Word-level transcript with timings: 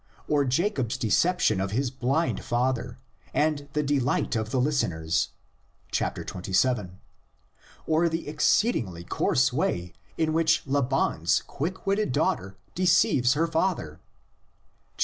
or 0.27 0.43
Jacob's 0.45 0.97
deception 0.97 1.61
of 1.61 1.69
his 1.69 1.91
blind 1.91 2.43
father 2.43 2.97
and 3.35 3.69
the 3.73 3.83
de 3.83 3.99
light 3.99 4.35
of 4.35 4.49
the 4.49 4.59
listeners 4.59 5.29
(xxvii.), 5.95 6.89
or 7.85 8.09
the 8.09 8.27
exceedingly 8.27 9.03
coarse 9.03 9.53
way 9.53 9.93
in 10.17 10.33
which 10.33 10.65
Laban's 10.65 11.43
quick 11.45 11.85
witted 11.85 12.11
daughter 12.11 12.57
deceives 12.73 13.33
her 13.33 13.45
father 13.45 13.99
(xxxi. 14.97 14.99